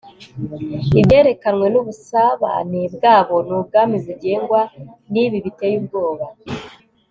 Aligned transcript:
ibyerekanwe 0.99 1.65
nubusabane 1.73 2.81
bwabo 2.95 3.35
ni 3.47 3.53
ubwami 3.59 3.95
bugengwa 4.05 4.61
nibi 5.11 5.37
biteye 5.45 5.75
ubwoba 5.81 6.25